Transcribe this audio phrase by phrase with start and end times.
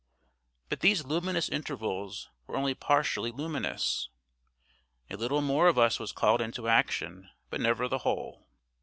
[0.67, 4.09] But these luminous intervals were only partially luminous.
[5.11, 8.47] A little more of us was called into action, but never the whole.